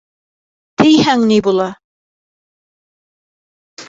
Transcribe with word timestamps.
Тейһәң 0.81 1.25
ни 1.31 1.37
була? 1.47 1.67